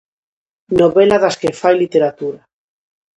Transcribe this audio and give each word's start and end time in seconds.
Novela 0.79 1.17
das 1.23 1.35
que 1.41 1.57
fai 1.61 1.73
literatura. 1.77 2.39